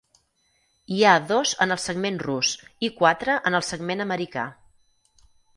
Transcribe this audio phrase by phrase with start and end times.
[0.95, 2.55] Hi ha dos en el segment rus
[2.89, 4.51] i quatre en el segment americà.